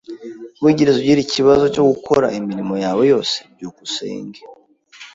Wigeze 0.63 0.91
ugira 0.99 1.19
ikibazo 1.23 1.63
cyo 1.73 1.83
gukora 1.89 2.25
imirimo 2.39 2.73
yawe 2.83 3.03
yose? 3.11 3.37
byukusenge 3.55 4.39